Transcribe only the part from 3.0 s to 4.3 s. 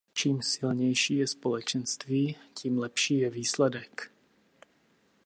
je výsledek!